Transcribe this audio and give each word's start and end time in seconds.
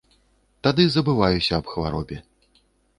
Тады 0.69 0.87
забываюся 0.95 1.53
аб 1.61 1.65
хваробе. 1.77 2.17